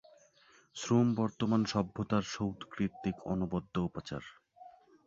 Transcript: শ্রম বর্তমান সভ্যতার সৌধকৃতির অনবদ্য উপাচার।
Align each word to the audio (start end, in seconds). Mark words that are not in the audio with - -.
শ্রম 0.75 1.07
বর্তমান 1.15 1.61
সভ্যতার 1.65 2.23
সৌধকৃতির 2.33 3.17
অনবদ্য 3.25 3.75
উপাচার। 3.79 4.23